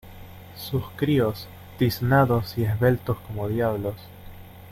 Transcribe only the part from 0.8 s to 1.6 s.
críos,